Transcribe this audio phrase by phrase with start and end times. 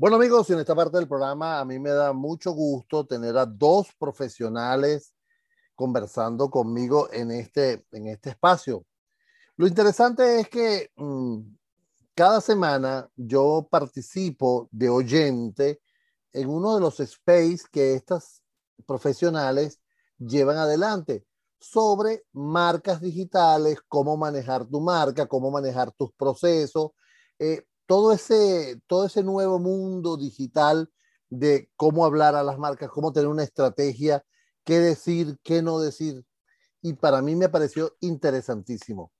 [0.00, 3.44] Bueno amigos, en esta parte del programa a mí me da mucho gusto tener a
[3.44, 5.12] dos profesionales
[5.74, 8.86] conversando conmigo en este, en este espacio.
[9.56, 11.40] Lo interesante es que mmm,
[12.14, 15.80] cada semana yo participo de oyente
[16.32, 18.40] en uno de los space que estas
[18.86, 19.80] profesionales
[20.16, 21.26] llevan adelante
[21.58, 26.92] sobre marcas digitales, cómo manejar tu marca, cómo manejar tus procesos,
[27.40, 30.90] eh, todo, ese, todo ese nuevo mundo digital
[31.30, 34.24] de cómo hablar a las marcas, cómo tener una estrategia,
[34.62, 36.26] qué decir, qué no decir.
[36.82, 39.12] Y para mí me pareció interesantísimo.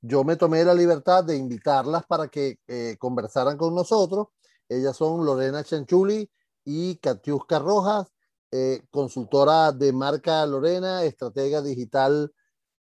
[0.00, 4.28] Yo me tomé la libertad de invitarlas para que eh, conversaran con nosotros.
[4.68, 6.28] Ellas son Lorena Chanchuli
[6.64, 8.08] y Katiuska Rojas,
[8.50, 12.32] eh, consultora de marca Lorena, estratega digital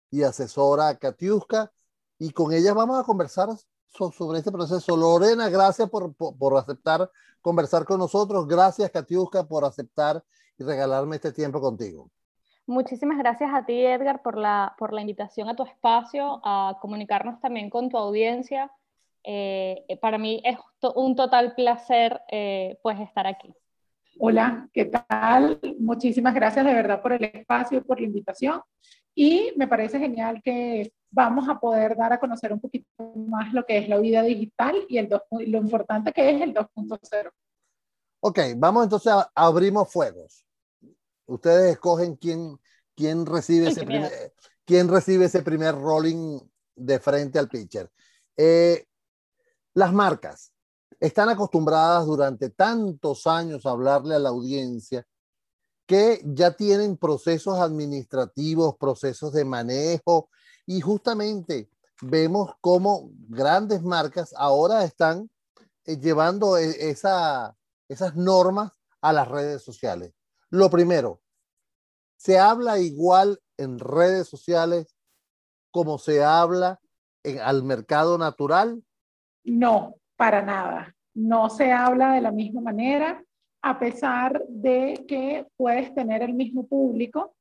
[0.10, 1.72] y asesora Katiuska.
[2.18, 3.50] Y con ellas vamos a conversar
[3.96, 4.98] sobre este proceso.
[4.98, 7.10] Lorena, gracias por, por, aceptar
[7.42, 8.48] conversar con nosotros.
[8.48, 10.24] Gracias, Katiuska, por aceptar
[10.58, 12.10] y regalarme este tiempo contigo.
[12.68, 17.40] Muchísimas gracias a ti, Edgar, por la, por la invitación a tu espacio, a comunicarnos
[17.40, 18.72] también con tu audiencia.
[19.24, 20.58] Eh, para mí es
[20.96, 23.54] un total placer eh, pues estar aquí.
[24.18, 25.60] Hola, ¿qué tal?
[25.78, 28.62] Muchísimas gracias de verdad por el espacio, por la invitación.
[29.14, 32.86] Y me parece genial que vamos a poder dar a conocer un poquito
[33.16, 37.32] más lo que es la vida digital y el lo importante que es el 2.0.
[38.20, 40.46] Ok, vamos entonces a abrimos fuegos.
[41.26, 42.60] Ustedes escogen quién,
[42.96, 44.12] quién, recibe, ese primer,
[44.66, 46.40] quién recibe ese primer rolling
[46.76, 47.90] de frente al pitcher.
[48.36, 48.86] Eh,
[49.74, 50.52] las marcas
[51.00, 55.08] están acostumbradas durante tantos años a hablarle a la audiencia
[55.86, 60.30] que ya tienen procesos administrativos, procesos de manejo
[60.66, 61.70] y justamente
[62.02, 65.30] vemos cómo grandes marcas ahora están
[65.86, 67.56] eh, llevando e, esa,
[67.88, 70.14] esas normas a las redes sociales.
[70.50, 71.22] Lo primero,
[72.18, 74.96] ¿se habla igual en redes sociales
[75.72, 76.80] como se habla
[77.44, 78.84] al mercado natural?
[79.44, 80.96] No, para nada.
[81.14, 83.24] No se habla de la misma manera,
[83.62, 87.36] a pesar de que puedes tener el mismo público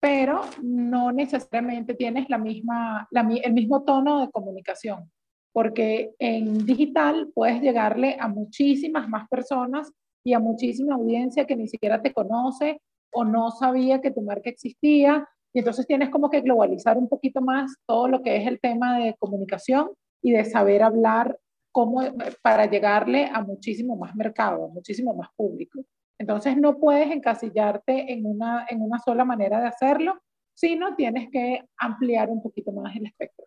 [0.00, 5.10] pero no necesariamente tienes la misma, el mismo tono de comunicación,
[5.52, 9.92] porque en digital puedes llegarle a muchísimas más personas
[10.24, 12.80] y a muchísima audiencia que ni siquiera te conoce
[13.12, 15.26] o no sabía que tu marca existía.
[15.54, 18.98] Y entonces tienes como que globalizar un poquito más todo lo que es el tema
[18.98, 19.90] de comunicación
[20.22, 21.38] y de saber hablar
[21.72, 22.02] cómo,
[22.42, 25.80] para llegarle a muchísimo más mercado, muchísimo más público.
[26.18, 30.20] Entonces no puedes encasillarte en una, en una sola manera de hacerlo,
[30.52, 33.46] sino tienes que ampliar un poquito más el espectro.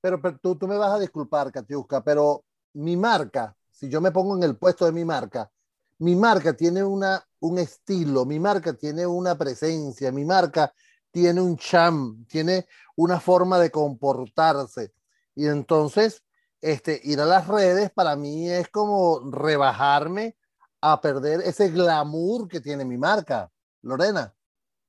[0.00, 2.44] Pero, tú, tú, me vas a disculpar, Katiuska, pero
[2.74, 5.50] mi marca, si yo me pongo en el puesto de mi marca,
[5.98, 10.72] mi marca tiene una, un estilo, mi marca tiene una presencia, mi marca
[11.10, 14.92] tiene un cham, tiene una forma de comportarse.
[15.34, 16.22] Y entonces,
[16.60, 20.36] este, ir a las redes para mí es como rebajarme
[20.80, 23.50] a perder ese glamour que tiene mi marca.
[23.82, 24.34] Lorena.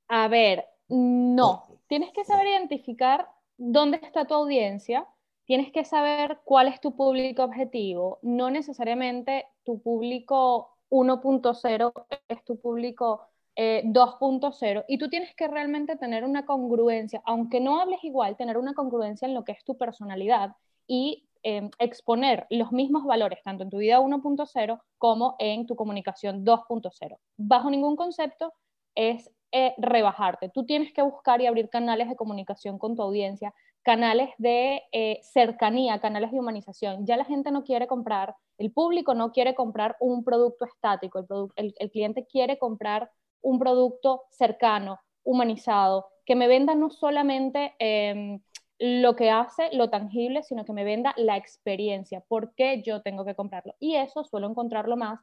[0.08, 1.66] A ver, no.
[1.86, 5.06] Tienes que saber identificar dónde está tu audiencia,
[5.44, 8.18] tienes que saber cuál es tu público objetivo.
[8.22, 11.92] No necesariamente tu público 1.0
[12.28, 17.80] es tu público 2.0 eh, y tú tienes que realmente tener una congruencia, aunque no
[17.80, 20.54] hables igual, tener una congruencia en lo que es tu personalidad
[20.86, 26.44] y Em, exponer los mismos valores tanto en tu vida 1.0 como en tu comunicación
[26.44, 27.16] 2.0.
[27.38, 28.52] Bajo ningún concepto
[28.94, 30.50] es eh, rebajarte.
[30.50, 35.20] Tú tienes que buscar y abrir canales de comunicación con tu audiencia, canales de eh,
[35.22, 37.06] cercanía, canales de humanización.
[37.06, 41.24] Ya la gente no quiere comprar, el público no quiere comprar un producto estático,
[41.56, 43.10] el, el cliente quiere comprar
[43.40, 48.42] un producto cercano, humanizado, que me venda no solamente em,
[48.78, 53.24] lo que hace, lo tangible, sino que me venda la experiencia, por qué yo tengo
[53.24, 53.74] que comprarlo.
[53.80, 55.20] Y eso suelo encontrarlo más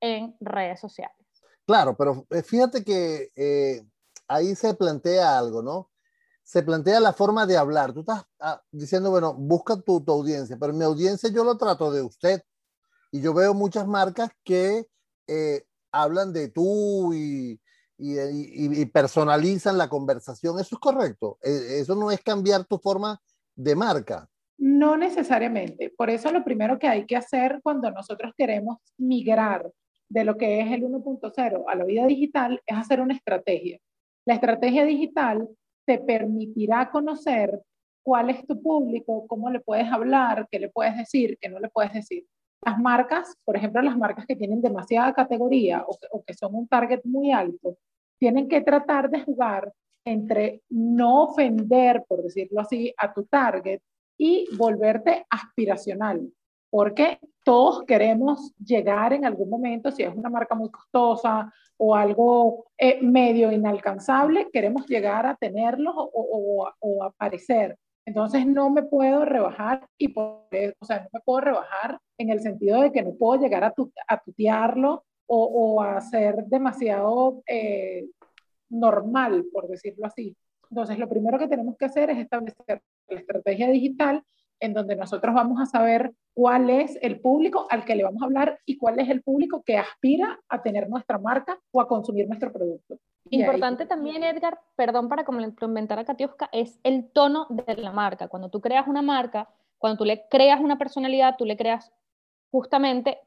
[0.00, 1.16] en redes sociales.
[1.66, 3.82] Claro, pero eh, fíjate que eh,
[4.28, 5.90] ahí se plantea algo, ¿no?
[6.42, 7.92] Se plantea la forma de hablar.
[7.92, 12.02] Tú estás ah, diciendo, bueno, busca tu, audiencia, pero mi audiencia yo lo trato de
[12.02, 12.42] usted.
[13.10, 14.88] Y yo veo muchas marcas que
[15.26, 17.60] eh, hablan de tú y,
[18.02, 20.58] y, personalizan la conversación.
[20.58, 21.38] ¿Eso es correcto?
[21.42, 23.20] E, ¿Eso no es cambiar tu forma
[23.54, 24.28] de marca?
[24.58, 25.92] No necesariamente.
[25.96, 29.70] Por eso lo primero que hay que hacer cuando nosotros queremos migrar
[30.08, 33.78] de lo que es el 1.0 a la vida digital es hacer una estrategia.
[34.26, 35.48] La estrategia digital
[35.86, 37.60] te permitirá conocer
[38.02, 41.68] cuál es tu público, cómo le puedes hablar, qué le puedes decir, qué no le
[41.68, 42.26] puedes decir.
[42.64, 47.00] las marcas, por ejemplo, las marcas que tienen demasiada categoría o, que son un target
[47.04, 47.76] muy alto,
[48.22, 49.72] tienen que tratar de jugar
[50.06, 53.80] entre no ofender, por decirlo así, a tu target
[54.16, 56.32] y volverte aspiracional,
[56.70, 62.66] porque todos queremos llegar en algún momento, si es una marca muy costosa o algo
[62.78, 67.76] eh, medio inalcanzable, queremos llegar a tenerlos o, o aparecer.
[68.06, 70.46] Entonces no me puedo rebajar y por,
[70.78, 73.74] o sea, no me puedo rebajar en el sentido de que no puedo llegar a,
[74.06, 78.06] a tutearlo o, o, a ser demasiado eh,
[78.68, 80.36] normal, por decirlo así.
[80.70, 84.22] Entonces lo primero que tenemos que hacer es establecer la estrategia digital
[84.62, 88.26] en donde nosotros vamos a saber cuál es el público al que le vamos a
[88.26, 92.28] hablar y cuál es el público que aspira a tener nuestra marca o a consumir
[92.28, 92.96] nuestro producto.
[93.30, 98.28] Importante también, Edgar, perdón para complementar a Katiuska, es el tono de la marca.
[98.28, 99.48] Cuando tú creas una marca,
[99.78, 101.92] cuando tú le creas una personalidad, tú le creas
[102.52, 103.18] justamente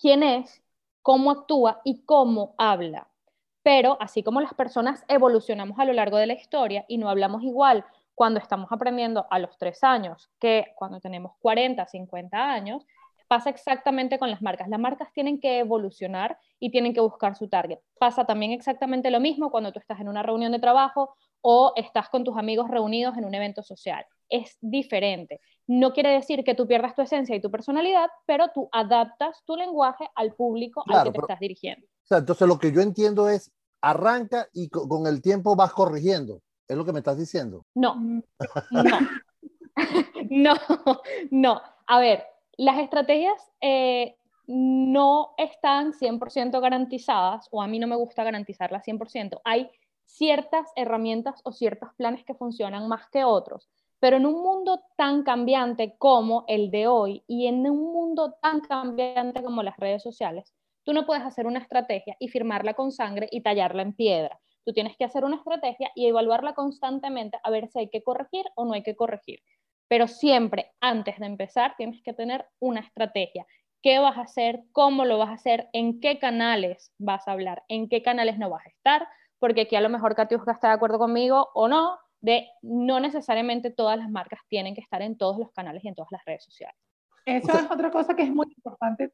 [0.00, 0.62] quién es,
[1.08, 3.08] cómo actúa y cómo habla.
[3.62, 7.42] Pero así como las personas evolucionamos a lo largo de la historia y no hablamos
[7.44, 12.84] igual cuando estamos aprendiendo a los tres años que cuando tenemos 40, 50 años,
[13.26, 14.68] Pasa exactamente con las marcas.
[14.70, 17.78] Las marcas tienen que evolucionar y tienen que buscar su target.
[17.98, 22.08] Pasa también exactamente lo mismo cuando tú estás en una reunión de trabajo o estás
[22.08, 24.06] con tus amigos reunidos en un evento social.
[24.28, 25.40] Es diferente.
[25.66, 29.56] No quiere decir que tú pierdas tu esencia y tu personalidad, pero tú adaptas tu
[29.56, 31.86] lenguaje al público al que te estás dirigiendo.
[32.10, 36.40] entonces lo que yo entiendo es, arranca y con el tiempo vas corrigiendo.
[36.66, 37.64] ¿Es lo que me estás diciendo?
[37.74, 37.96] No,
[38.70, 38.98] no,
[40.30, 40.54] no,
[41.30, 41.62] no.
[41.86, 42.24] A ver,
[42.58, 44.16] las estrategias eh,
[44.46, 49.40] no están 100% garantizadas, o a mí no me gusta garantizarlas 100%.
[49.44, 49.70] Hay
[50.04, 53.68] ciertas herramientas o ciertos planes que funcionan más que otros,
[54.00, 58.60] pero en un mundo tan cambiante como el de hoy y en un mundo tan
[58.60, 60.54] cambiante como las redes sociales,
[60.84, 64.40] tú no puedes hacer una estrategia y firmarla con sangre y tallarla en piedra.
[64.64, 68.44] Tú tienes que hacer una estrategia y evaluarla constantemente a ver si hay que corregir
[68.54, 69.40] o no hay que corregir.
[69.88, 73.46] Pero siempre, antes de empezar, tienes que tener una estrategia.
[73.82, 74.60] ¿Qué vas a hacer?
[74.72, 75.68] ¿Cómo lo vas a hacer?
[75.72, 77.64] ¿En qué canales vas a hablar?
[77.68, 79.08] ¿En qué canales no vas a estar?
[79.38, 83.70] Porque aquí a lo mejor Katiuska está de acuerdo conmigo o no, de no necesariamente
[83.70, 86.44] todas las marcas tienen que estar en todos los canales y en todas las redes
[86.44, 86.76] sociales.
[87.24, 89.12] Eso es otra cosa que es muy importante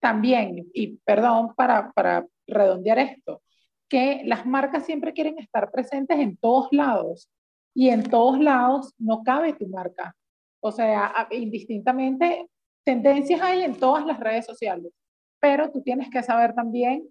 [0.00, 3.42] también, y perdón para, para redondear esto,
[3.88, 7.28] que las marcas siempre quieren estar presentes en todos lados
[7.74, 10.14] y en todos lados no cabe tu marca.
[10.60, 12.48] O sea, indistintamente,
[12.84, 14.92] tendencias hay en todas las redes sociales,
[15.40, 17.08] pero tú tienes que saber también,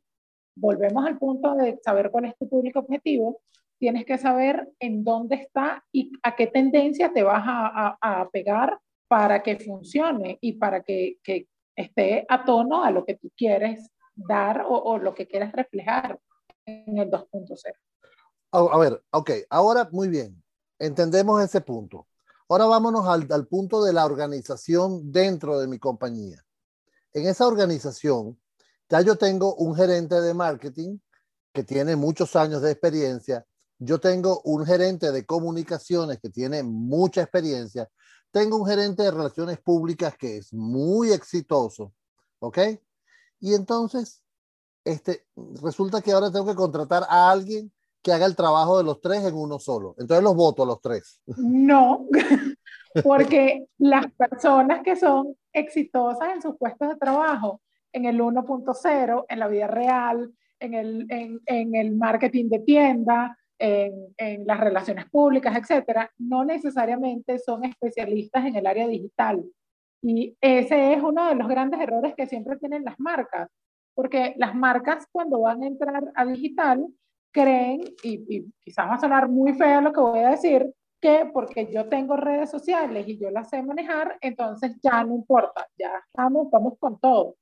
[0.56, 3.42] volvemos al punto de saber cuál es tu público objetivo,
[3.80, 8.80] tienes que saber en dónde está y a qué tendencia te vas a, a, pegar
[9.08, 13.92] para que funcione y para que, que, esté a tono a lo que tú quieres
[14.16, 16.20] dar o, o lo que quieres reflejar
[16.66, 17.74] en el 2.0.
[18.52, 20.44] A ver, ok, ahora muy bien.
[20.80, 22.08] Entendemos ese punto.
[22.50, 26.46] Ahora vámonos al, punto de la organización dentro de mi compañía.
[27.14, 28.40] En esa organización,
[28.90, 31.00] ya yo tengo un gerente de marketing
[31.54, 33.46] que tiene muchos años de experiencia.
[33.80, 37.88] Yo tengo un gerente de comunicaciones que tiene mucha experiencia.
[38.32, 41.94] Tengo un gerente de relaciones públicas que es muy exitoso.
[42.40, 42.60] ¿Ok?
[43.40, 44.24] Y entonces,
[44.84, 45.26] este,
[45.62, 47.72] resulta que ahora tengo que contratar a alguien
[48.02, 49.94] que haga el trabajo de los tres en uno solo.
[49.98, 51.22] Entonces los voto a los tres.
[51.38, 52.08] No,
[53.04, 57.62] porque las personas que son exitosas en sus puestos de trabajo,
[57.92, 63.38] en el 1.0, en la vida real, en el, en, en el marketing de tienda,
[63.60, 69.44] en, en, las relaciones públicas, etcétera, no necesariamente son especialistas en el área digital.
[70.02, 73.50] Y ese es uno de los grandes errores que siempre tienen las marcas,
[73.96, 76.88] porque las marcas cuando van a entrar a digital
[77.32, 81.72] creen, y, quizás va a sonar muy feo lo que voy a decir, que porque
[81.72, 86.50] yo tengo redes sociales y yo las sé manejar, entonces ya no importa, ya estamos,
[86.52, 87.36] vamos con todo.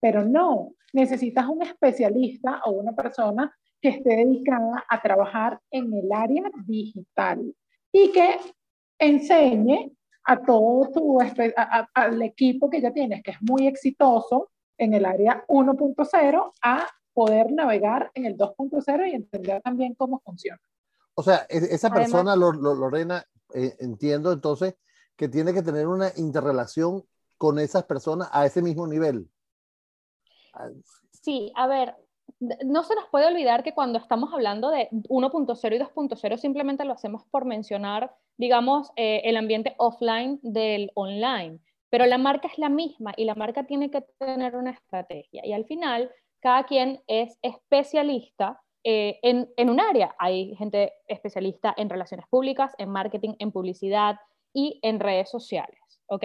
[0.00, 6.12] Pero no, necesitas un especialista o una persona que esté dedicada a trabajar en el
[6.12, 7.54] área digital
[7.92, 8.38] y que
[8.98, 9.92] enseñe
[10.24, 11.18] a todo tu,
[11.94, 17.52] al equipo que ya tienes, que es muy exitoso en el área 1.0, a poder
[17.52, 20.60] navegar en el 2.0 y entender también cómo funciona.
[21.14, 24.74] O sea, e, esa persona, Lorena, eh, entiendo entonces
[25.16, 27.04] que tiene que tener una interrelación
[27.36, 29.28] con esas personas a ese mismo nivel.
[31.10, 31.94] Sí, a ver,
[32.38, 36.92] no se nos puede olvidar que cuando estamos hablando de 1.0 y 2.0 simplemente lo
[36.92, 41.60] hacemos por mencionar, digamos, eh, el ambiente offline del online
[41.90, 45.44] pero la marca es la misma y la marca tiene que tener una estrategia.
[45.44, 50.14] Y al final, cada quien es especialista eh, en, en, un área.
[50.18, 54.16] Hay gente especialista en relaciones públicas, en marketing, en publicidad
[54.54, 55.78] y en redes sociales.
[56.06, 56.24] ¿Ok?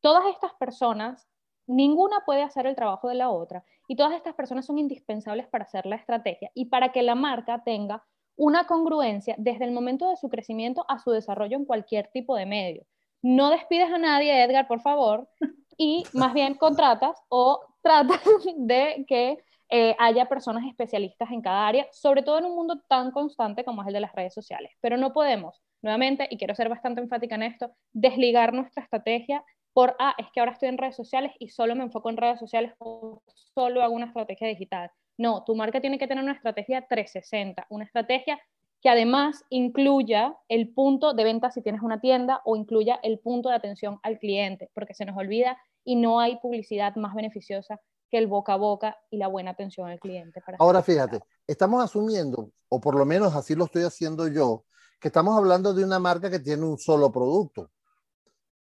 [0.00, 1.28] Todas estas personas,
[1.66, 5.64] ninguna puede hacer el trabajo de la otra y todas estas personas son indispensables para
[5.64, 8.04] hacer la estrategia y para que la marca tenga
[8.36, 12.46] una congruencia desde el momento de su crecimiento a su desarrollo en cualquier tipo de
[12.46, 12.84] medio.
[13.22, 15.28] No despides a nadie, Edgar, por favor,
[15.76, 18.20] y más bien contratas o tratas
[18.56, 19.38] de que
[19.70, 23.82] eh, haya personas especialistas en cada área, sobre todo en un mundo tan constante como
[23.82, 24.72] es el de las redes sociales.
[24.80, 29.96] Pero no podemos, nuevamente, y quiero ser bastante enfática en esto, desligar nuestra estrategia por,
[29.98, 32.72] ah, es que ahora estoy en redes sociales y solo me enfoco en redes sociales
[32.78, 33.22] o
[33.54, 34.90] solo hago una estrategia digital.
[35.18, 38.40] No, tu marca tiene que tener una estrategia 360, una estrategia
[38.80, 43.48] que además incluya el punto de venta si tienes una tienda o incluya el punto
[43.48, 48.18] de atención al cliente, porque se nos olvida y no hay publicidad más beneficiosa que
[48.18, 50.42] el boca a boca y la buena atención al cliente.
[50.58, 54.64] Ahora fíjate, estamos asumiendo, o por lo menos así lo estoy haciendo yo,
[55.00, 57.70] que estamos hablando de una marca que tiene un solo producto.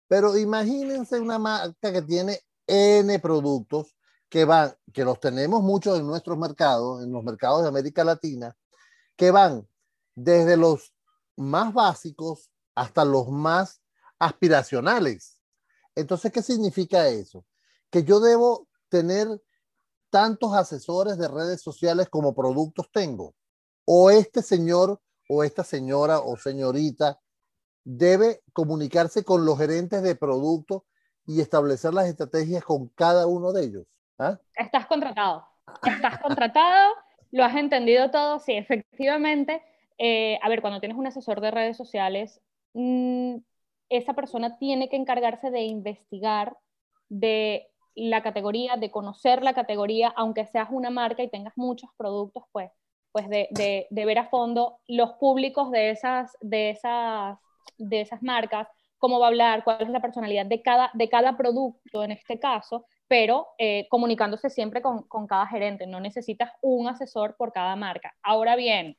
[0.09, 3.95] Pero imagínense una marca que tiene N productos
[4.27, 8.57] que van, que los tenemos muchos en nuestros mercados, en los mercados de América Latina,
[9.15, 9.67] que van
[10.15, 10.93] desde los
[11.37, 13.81] más básicos hasta los más
[14.17, 15.39] aspiracionales.
[15.93, 17.45] Entonces, ¿qué significa eso?
[17.91, 19.27] Que yo debo tener
[20.09, 23.35] tantos asesores de redes sociales como productos tengo.
[23.85, 24.99] O este señor
[25.29, 27.19] o esta señora o señorita
[27.83, 30.83] debe comunicarse con los gerentes de productos
[31.25, 33.85] y establecer las estrategias con cada uno de ellos.
[34.17, 34.39] ¿Ah?
[34.55, 35.45] Estás contratado.
[35.83, 36.93] Estás contratado,
[37.31, 38.39] lo has entendido todo.
[38.39, 39.61] Sí, efectivamente.
[39.97, 42.41] Eh, a ver, cuando tienes un asesor de redes sociales,
[42.73, 43.37] mm,
[43.89, 46.57] esa persona tiene que encargarse de investigar
[47.09, 52.43] de la categoría, de conocer la categoría, aunque seas una marca y tengas muchos productos,
[52.51, 52.71] pues,
[53.11, 57.37] pues de, de, de ver a fondo los públicos de esas, de esas,
[57.77, 61.37] de esas marcas, cómo va a hablar, cuál es la personalidad de cada, de cada
[61.37, 65.87] producto en este caso, pero eh, comunicándose siempre con, con, cada gerente.
[65.87, 68.13] No necesitas un asesor por cada marca.
[68.21, 68.97] Ahora bien,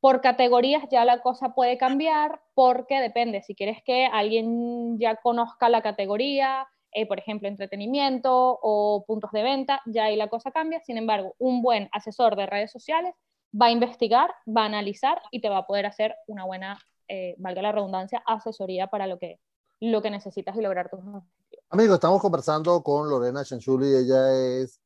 [0.00, 5.68] por categorías ya la cosa puede cambiar porque depende, si quieres que alguien ya conozca
[5.68, 10.80] la categoría, eh, por ejemplo, entretenimiento o puntos de venta, ya ahí la cosa cambia.
[10.80, 13.14] Sin embargo, un buen asesor de redes sociales
[13.58, 16.78] va a investigar, va a analizar y te va a poder hacer una buena,
[17.14, 19.38] eh, valga la redundancia, asesoría para lo que,
[19.80, 21.26] lo que necesitas y lograr tus objetivos.
[21.68, 24.80] Amigos, estamos conversando con Lorena Chanchuli, ella es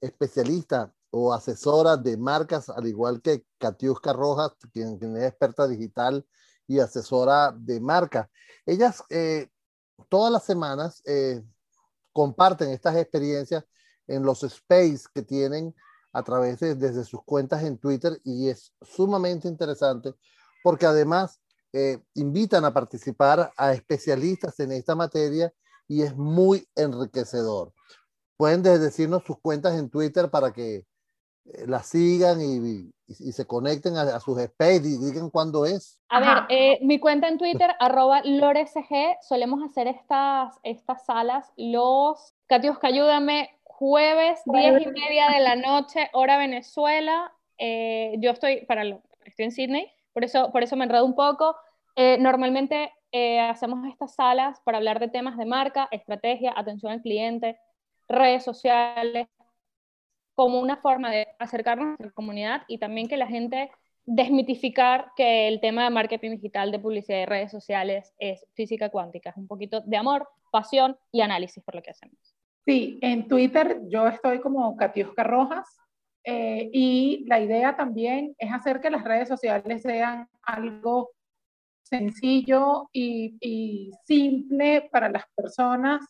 [0.00, 6.24] especialista o asesora de marcas, al igual que Katiuska Rojas, quien, es experta digital
[6.68, 8.28] y asesora de marcas.
[8.64, 9.48] Ellas eh,
[10.08, 11.42] todas las semanas eh,
[12.12, 13.64] comparten estas experiencias
[14.06, 15.74] en los space que tienen
[16.12, 20.14] a través de desde sus cuentas en Twitter y es sumamente interesante
[20.62, 21.41] porque además
[21.72, 25.52] eh, invitan a participar a especialistas en esta materia
[25.88, 27.72] y es muy enriquecedor.
[28.36, 30.84] Pueden decirnos sus cuentas en Twitter para que
[31.44, 35.98] eh, las sigan y, y, se conecten a, sus space y digan cuándo es.
[36.08, 38.78] A ver, eh, mi cuenta en Twitter, arroba loresg,
[39.22, 46.08] solemos hacer estas, estas salas los, Katiuska, ayúdame, jueves, diez y media de la noche,
[46.12, 47.32] hora Venezuela.
[47.58, 51.14] Eh, yo estoy, para lo, estoy en Sydney, por eso, por eso me enredo un
[51.14, 51.56] poco.
[52.18, 57.58] normalmente eh, hacemos estas salas para hablar de temas de marca, estrategia, atención al cliente,
[58.08, 59.28] redes sociales,
[60.34, 63.70] como una forma de acercarnos a la comunidad y también que la gente
[64.04, 69.30] desmitificar que el tema de marketing digital, de publicidad y redes sociales es física cuántica,
[69.30, 72.16] es un poquito de amor, pasión y análisis por lo que hacemos.
[72.64, 75.68] Sí, en Twitter yo estoy como Katiuska Rojas
[76.24, 81.10] eh, y la idea también es hacer que las redes sociales sean algo
[81.82, 86.00] sencillo y, simple para las personas,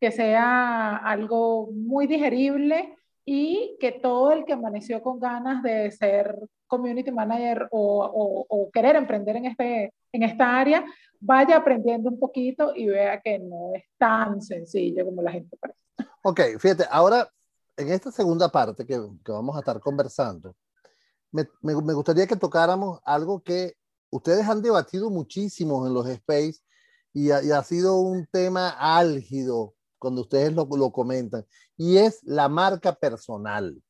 [0.00, 6.36] que sea algo muy digerible y que todo el que amaneció con ganas de ser
[6.66, 10.84] community manager o, querer emprender en, este, en esta área,
[11.20, 15.78] vaya aprendiendo un poquito y vea que no es tan sencillo como la gente parece.
[16.22, 17.28] Ok, fíjate, ahora
[17.76, 20.54] en esta segunda parte que, que vamos a estar conversando,
[21.30, 23.74] me, me, me, gustaría que tocáramos algo que
[24.10, 26.60] ustedes han debatido muchísimo en los space
[27.14, 32.94] y ha, sido un tema álgido cuando ustedes lo, lo, comentan, y es la marca
[32.94, 33.82] personal.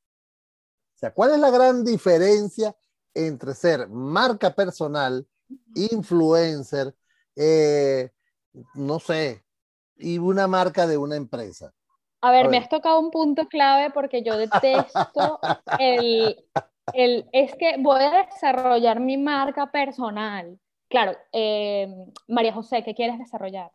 [0.95, 2.77] O sea, ¿cuál es la gran diferencia
[3.15, 5.27] entre ser marca personal,
[5.75, 6.95] influencer,
[7.37, 8.11] eh,
[8.75, 9.45] no sé,
[9.97, 11.73] y una marca de una empresa.
[12.23, 15.41] A ver, me has tocado un punto clave porque yo detesto
[15.79, 16.37] el,
[16.95, 20.57] el, es que voy a desarrollar mi marca personal.
[20.89, 21.89] Claro, eh,
[22.29, 23.73] María José, ¿qué quieres desarrollar?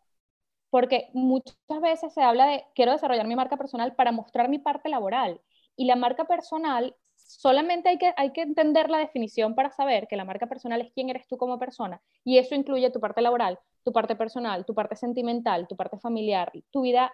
[0.70, 4.88] Porque muchas veces se habla de, quiero desarrollar mi marca personal para mostrar mi parte
[4.88, 5.42] laboral.
[5.76, 10.16] Y la marca personal, solamente hay que, hay que entender la definición para saber que
[10.16, 12.00] la marca personal es quién eres tú como persona.
[12.24, 16.50] Y eso incluye tu parte laboral, tu parte personal, tu parte sentimental, tu parte familiar,
[16.70, 17.12] tu vida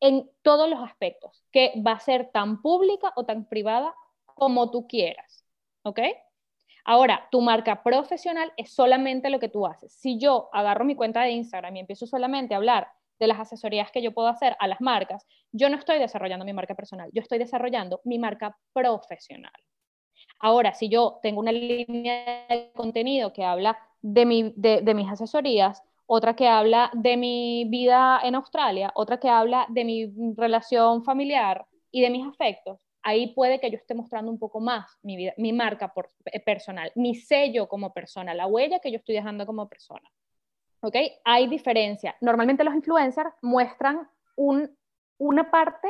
[0.00, 4.86] en todos los aspectos, que va a ser tan pública o tan privada como tú
[4.86, 5.44] quieras.
[5.82, 6.00] ¿Ok?
[6.84, 9.92] Ahora, tu marca profesional es solamente lo que tú haces.
[9.92, 12.88] Si yo agarro mi cuenta de Instagram y empiezo solamente a hablar
[13.18, 16.54] de las asesorías que yo puedo hacer a las marcas, yo no estoy desarrollando mi
[16.54, 19.52] marca personal, yo estoy desarrollando mi marca profesional.
[20.38, 24.52] Ahora, si yo tengo una línea de contenido que habla de,
[24.82, 29.84] de mis asesorías, otra que habla de mi vida en Australia, otra que habla de
[29.84, 34.58] mi relación familiar y de mis afectos, ahí puede que yo esté mostrando un poco
[34.58, 35.92] más mi vida, mi marca
[36.24, 40.02] eh, personal, mi sello como persona, la huella que yo estoy dejando como persona.
[40.80, 40.96] ¿Ok?
[41.22, 42.16] Hay diferencia.
[42.20, 45.86] Normalmente los influencers muestran una parte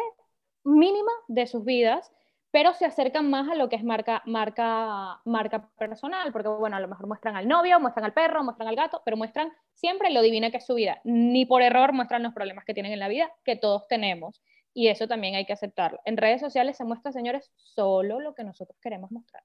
[0.65, 2.13] mínima de sus vidas
[2.51, 6.81] pero se acercan más a lo que es marca, marca, marca personal, porque bueno, a
[6.81, 10.21] lo mejor muestran al novio, muestran al perro, muestran al gato, pero muestran siempre lo
[10.21, 11.01] divina que es su vida.
[11.05, 14.43] Ni por error muestran los problemas que tienen en la vida, que todos tenemos.
[14.75, 16.01] Y eso también hay que aceptarlo.
[16.05, 19.45] En redes sociales se muestra, señores, solo lo que nosotros queremos mostrar.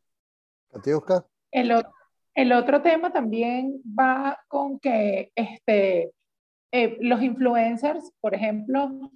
[0.72, 1.26] Oscar?
[1.52, 1.72] El,
[2.34, 6.12] el otro tema también va con que este,
[6.72, 9.12] eh, los influencers, por ejemplo,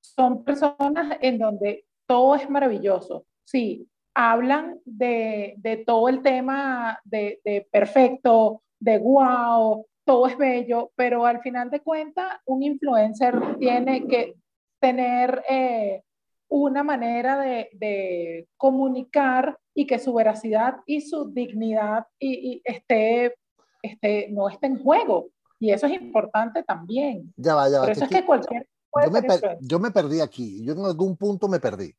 [0.00, 8.62] son personas en donde todo es maravilloso sí, hablan de, todo el tema de, perfecto,
[8.78, 14.36] de wow, todo es bello, pero al final de cuentas, un influencer tiene que
[14.80, 16.02] tener eh,
[16.48, 23.34] una manera de, comunicar y que su veracidad y su dignidad y, esté,
[23.82, 25.28] esté, no esté en juego.
[25.58, 27.32] Y eso es importante también.
[27.36, 27.90] Ya va, ya va.
[27.90, 28.66] eso es que cualquier...
[29.04, 29.20] Yo me,
[29.60, 31.94] yo me, perdí aquí, yo en algún punto me perdí,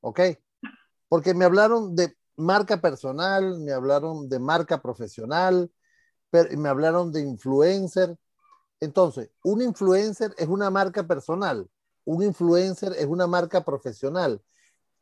[0.00, 0.20] ¿ok?
[1.08, 5.70] Porque me hablaron de marca personal, me hablaron de marca profesional,
[6.30, 8.16] pero me hablaron de influencer.
[8.80, 11.68] Entonces, un influencer es una marca personal,
[12.04, 14.40] un influencer es una marca profesional.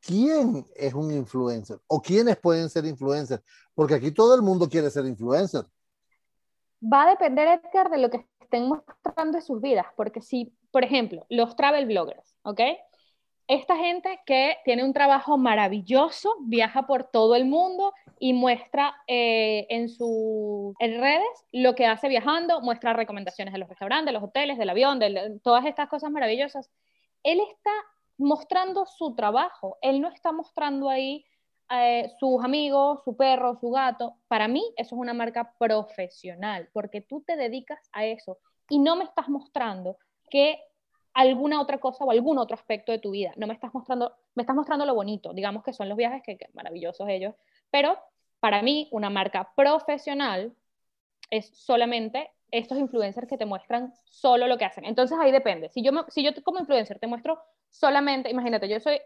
[0.00, 1.78] ¿Quién es un influencer?
[1.88, 3.42] ¿O quiénes pueden ser influencers?
[3.74, 5.64] Porque aquí todo el mundo quiere ser influencer.
[6.80, 10.84] Va a depender, Edgar, de lo que estén mostrando en sus vidas, porque si, por
[10.84, 12.60] ejemplo, los travel bloggers, ¿ok?
[13.48, 19.66] Esta gente que tiene un trabajo maravilloso, viaja por todo el mundo y muestra eh,
[19.70, 24.58] en sus redes lo que hace viajando, muestra recomendaciones de los restaurantes, de los hoteles,
[24.58, 26.70] del avión, de, todas estas cosas maravillosas.
[27.22, 27.70] Él está
[28.18, 31.24] mostrando su trabajo, él no está mostrando ahí
[31.70, 34.16] eh, sus amigos, su perro, su gato.
[34.28, 38.96] Para mí eso es una marca profesional, porque tú te dedicas a eso y no
[38.96, 39.98] me estás mostrando
[40.30, 40.58] que
[41.16, 43.32] alguna otra cosa o algún otro aspecto de tu vida.
[43.36, 46.38] No me estás mostrando, me estás mostrando lo bonito, digamos que son los viajes, que,
[46.52, 47.34] maravillosos ellos,
[47.70, 47.98] pero
[48.38, 50.54] para mí una marca profesional
[51.30, 54.84] es solamente estos influencers que te muestran solo lo que hacen.
[54.84, 55.70] Entonces ahí depende.
[55.70, 59.00] Si yo, si yo como influencer te muestro solamente, imagínate, yo soy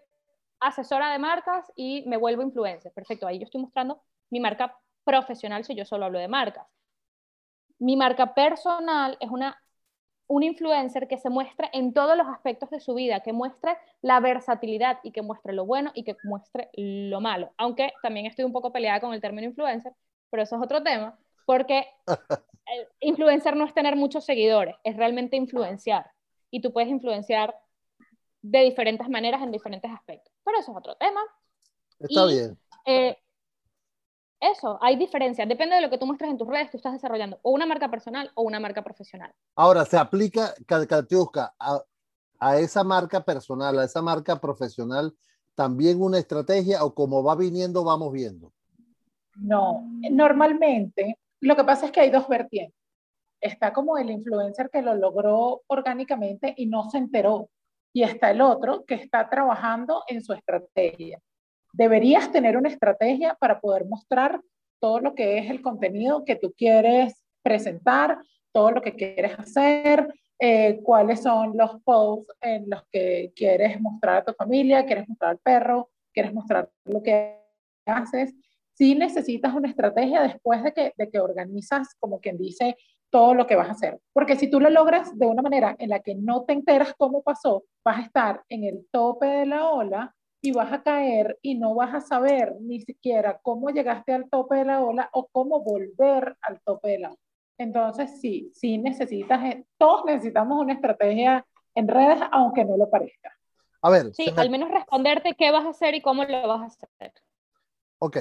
[0.59, 2.93] asesora de marcas y me vuelvo influencer.
[2.93, 6.67] Perfecto, ahí yo estoy mostrando mi marca profesional si yo solo hablo de marcas.
[7.79, 9.57] Mi marca personal es una
[10.31, 14.21] un influencer que se muestre en todos los aspectos de su vida, que muestre la
[14.21, 17.51] versatilidad y que muestre lo bueno y que muestre lo malo.
[17.57, 19.93] Aunque también estoy un poco peleada con el término influencer,
[20.31, 21.85] pero eso es otro tema, porque
[22.67, 26.09] el influencer no es tener muchos seguidores, es realmente influenciar.
[26.49, 27.53] Y tú puedes influenciar
[28.41, 30.33] de diferentes maneras en diferentes aspectos.
[30.45, 31.23] Pero eso es otro tema.
[31.99, 32.57] Está bien.
[32.87, 33.19] Eh,
[34.41, 35.47] eso, hay diferencias.
[35.47, 37.91] Depende de lo que tú muestres en tus redes, tú estás desarrollando o una marca
[37.91, 39.33] personal o una marca profesional.
[39.55, 41.83] Ahora, ¿se aplica, Katiuska, a,
[42.39, 45.15] a esa marca personal, a esa marca profesional,
[45.55, 48.53] también una estrategia o como va viniendo, vamos viendo?
[49.37, 52.75] No, normalmente lo que pasa es que hay dos vertientes.
[53.41, 57.49] Está como el influencer que lo logró orgánicamente y no se enteró.
[57.93, 61.21] Y está el otro que está trabajando en su estrategia
[61.73, 64.41] deberías tener una estrategia para poder mostrar
[64.81, 68.19] todo lo que es el contenido que tú quieres presentar,
[68.53, 74.17] todo lo que quieres hacer, eh, cuáles son los posts en los que quieres mostrar
[74.17, 77.37] a tu familia, quieres mostrar al perro, quieres mostrar lo que
[77.87, 78.35] haces.
[78.73, 82.77] Si necesitas una estrategia después de que, de que organizas, como quien dice,
[83.11, 84.01] todo lo que vas a hacer.
[84.13, 87.23] Porque si tú lo logras de una manera en la que no te enteras cómo
[87.23, 91.57] pasó, vas a estar en el tope de la ola y vas a caer y
[91.57, 95.63] no vas a saber ni siquiera cómo llegaste al tope de la ola o cómo
[95.63, 97.19] volver al tope de la ola.
[97.59, 103.37] Entonces, sí, sí necesitas, eh, todos necesitamos una estrategia en redes, aunque no lo parezca.
[103.83, 104.15] A ver.
[104.15, 107.13] Sí, al menos responderte qué vas a hacer y cómo lo vas a hacer.
[107.99, 108.17] Ok,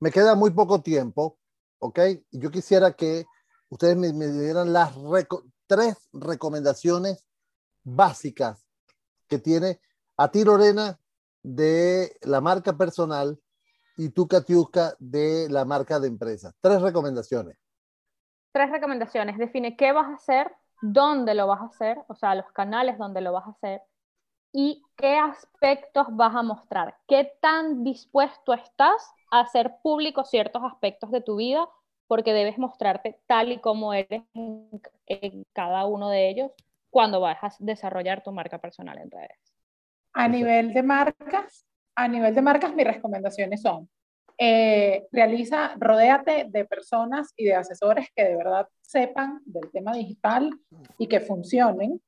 [0.00, 1.38] me queda muy poco tiempo,
[1.78, 2.00] ok.
[2.30, 3.26] Yo quisiera que
[3.68, 4.94] ustedes me, dieran las
[5.66, 7.26] tres recomendaciones
[7.84, 8.66] básicas
[9.26, 9.80] que tiene
[10.16, 10.98] a ti, Lorena,
[11.54, 13.38] de la marca personal
[13.96, 16.52] y tú, Katiuska, de la marca de empresa.
[16.60, 17.56] Tres recomendaciones.
[18.52, 19.38] Tres recomendaciones.
[19.38, 23.20] Define qué vas a hacer, dónde lo vas a hacer, o sea, los canales donde
[23.20, 23.82] lo vas a hacer
[24.52, 26.96] y qué aspectos vas a mostrar.
[27.06, 31.68] ¿Qué tan dispuesto estás a hacer público ciertos aspectos de tu vida?
[32.06, 36.50] Porque debes mostrarte tal y como eres en, cada uno de ellos
[36.90, 39.47] cuando vas a desarrollar tu marca personal en redes.
[40.18, 43.88] A nivel de marcas, a nivel de marcas, mis recomendaciones son,
[44.36, 50.50] eh, realiza, rodéate de personas y de asesores que de verdad sepan del tema digital
[50.98, 52.02] y que funcionen.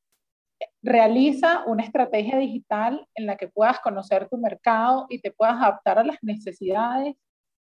[0.82, 6.00] Realiza una estrategia digital en la que puedas conocer tu mercado y te puedas adaptar
[6.00, 7.14] a las necesidades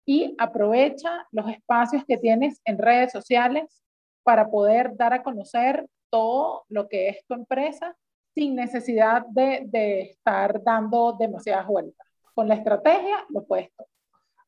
[0.04, 3.83] y aprovecha los espacios que tienes en redes sociales
[4.22, 7.96] para poder dar a conocer todo lo que es tu empresa
[8.35, 12.07] sin necesidad de, estar dando demasiadas vueltas.
[12.35, 13.87] Con la estrategia lo puedes todo.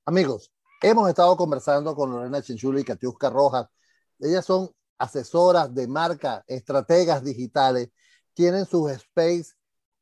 [0.05, 3.69] Amigos, hemos estado conversando con Lorena Chinchula y Katiuska Rojas.
[4.19, 7.91] Ellas son asesoras de marca, estrategas digitales,
[8.35, 9.53] tienen sus space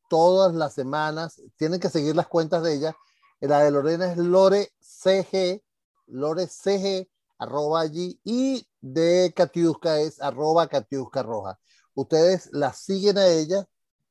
[0.09, 2.95] todas las semanas, tienen que seguir las cuentas de ellas.
[3.39, 5.61] La de Lorena es Lore CG,
[6.07, 11.59] Lore CG, arroba allí, y de Katiuska es arroba Katiuska Roja.
[11.93, 13.67] Ustedes la siguen a ella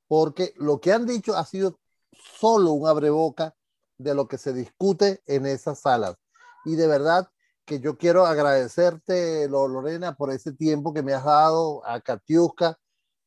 [0.09, 1.79] porque lo que han dicho ha sido
[2.13, 3.55] solo un abreboca
[3.99, 6.17] de lo que se discute en esas salas.
[6.65, 7.29] Y de verdad
[7.65, 12.79] que yo quiero agradecerte, Lorena, por ese tiempo que me has dado a Katiuska.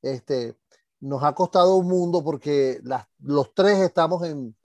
[0.02, 0.56] Este,
[1.00, 2.80] nos ha costado un mundo porque
[3.20, 4.56] los tres estamos en,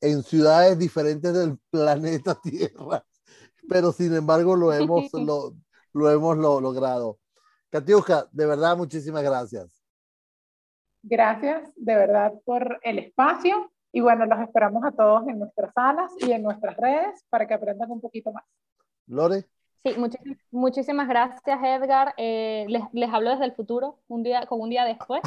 [0.00, 3.04] en ciudades diferentes del planeta Tierra,
[3.68, 5.54] pero sin embargo lo hemos, lo,
[5.92, 7.18] lo hemos logrado.
[7.70, 9.79] Katiuska, de verdad, muchísimas gracias.
[11.02, 16.12] Gracias de verdad por el espacio y bueno, los esperamos a todos en nuestras salas
[16.20, 18.44] y en nuestras redes para que aprendan un poquito más.
[19.06, 19.44] Lore.
[19.82, 19.96] Sí,
[20.50, 22.12] muchísimas gracias Edgar.
[22.18, 25.22] Eh, les, les, hablo desde el futuro, un día, con un día después,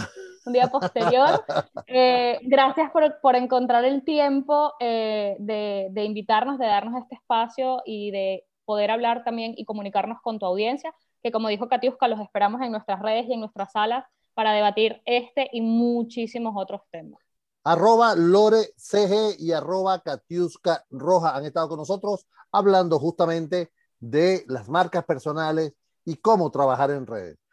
[0.45, 1.43] un día posterior.
[1.87, 7.81] Eh, gracias por, por, encontrar el tiempo eh, de, de invitarnos, de darnos este espacio
[7.85, 12.19] y de poder hablar también y comunicarnos con tu audiencia, que como dijo Katiuska, los
[12.19, 17.21] esperamos en nuestras redes y en nuestras salas para debatir este y muchísimos otros temas.
[17.63, 24.67] Arroba Lore CG y arroba Katiuska Roja han estado con nosotros hablando justamente de las
[24.67, 27.37] marcas personales y cómo trabajar en redes.